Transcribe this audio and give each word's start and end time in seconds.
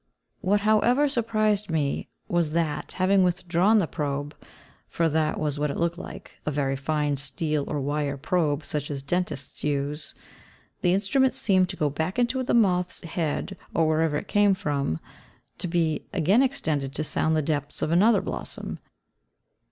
What, 0.39 0.61
however, 0.61 1.07
surprised 1.07 1.69
me 1.69 2.07
was 2.27 2.53
that, 2.53 2.93
having 2.93 3.23
withdrawn 3.23 3.77
the 3.77 3.85
probe 3.85 4.33
(for 4.89 5.07
that 5.07 5.39
was 5.39 5.59
what 5.59 5.69
it 5.69 5.77
looked 5.77 5.99
like, 5.99 6.41
a 6.43 6.49
very 6.49 6.75
fine 6.75 7.17
steel 7.17 7.65
or 7.67 7.79
wire 7.79 8.17
probe, 8.17 8.65
such 8.65 8.89
as 8.89 9.03
dentists 9.03 9.63
use), 9.63 10.15
the 10.81 10.95
instrument 10.95 11.35
seemed 11.35 11.69
to 11.69 11.75
go 11.77 11.91
back 11.91 12.17
into 12.17 12.41
the 12.41 12.55
moth's 12.55 13.03
head, 13.03 13.55
or 13.75 13.85
wherever 13.87 14.17
it 14.17 14.27
came 14.27 14.55
from, 14.55 14.99
to 15.59 15.67
be 15.67 16.07
again 16.11 16.41
extended 16.41 16.95
to 16.95 17.03
sound 17.03 17.35
the 17.35 17.43
depths 17.43 17.83
of 17.83 17.91
another 17.91 18.21
blossom. 18.23 18.79